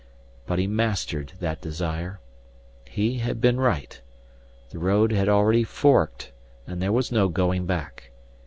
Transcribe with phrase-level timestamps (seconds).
[0.47, 2.19] But he mastered that desire.
[2.87, 4.01] He had been right.
[4.71, 6.31] The road had already forked
[6.65, 8.09] and there was no going back.